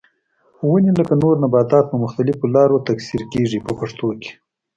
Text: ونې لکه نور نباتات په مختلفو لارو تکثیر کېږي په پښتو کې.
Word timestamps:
ونې 0.67 0.91
لکه 0.99 1.13
نور 1.21 1.35
نباتات 1.43 1.85
په 1.89 1.97
مختلفو 2.03 2.45
لارو 2.55 2.77
تکثیر 2.89 3.21
کېږي 3.33 3.59
په 3.65 3.71
پښتو 3.79 4.07
کې. 4.21 4.31